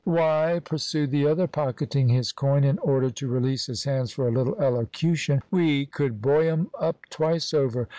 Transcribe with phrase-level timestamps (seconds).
[0.03, 4.31] "Why," pursued the other, pocketing his coin in order to release his hands for a
[4.31, 7.87] little elocution, "we could boy 'em up twice over.